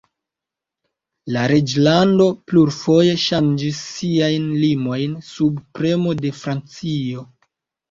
La 1.35 1.43
reĝlando 1.51 2.27
plurfoje 2.53 3.13
ŝanĝis 3.27 3.83
siajn 3.99 4.49
limojn, 4.65 5.15
sub 5.31 5.63
premo 5.79 6.19
de 6.25 6.35
Francio. 6.43 7.27